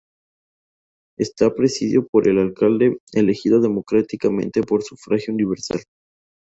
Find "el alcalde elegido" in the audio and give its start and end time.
2.27-3.61